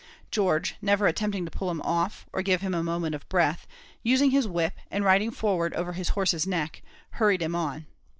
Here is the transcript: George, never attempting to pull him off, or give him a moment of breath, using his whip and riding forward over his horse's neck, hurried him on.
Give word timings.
George, 0.31 0.77
never 0.81 1.05
attempting 1.05 1.45
to 1.45 1.51
pull 1.51 1.69
him 1.69 1.79
off, 1.83 2.25
or 2.33 2.41
give 2.41 2.61
him 2.61 2.73
a 2.73 2.81
moment 2.81 3.13
of 3.13 3.29
breath, 3.29 3.67
using 4.01 4.31
his 4.31 4.47
whip 4.47 4.73
and 4.89 5.05
riding 5.05 5.29
forward 5.29 5.75
over 5.75 5.93
his 5.93 6.09
horse's 6.17 6.47
neck, 6.47 6.81
hurried 7.11 7.43
him 7.43 7.53
on. 7.53 7.85